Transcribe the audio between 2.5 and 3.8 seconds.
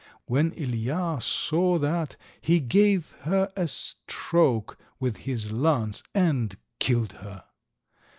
gave her a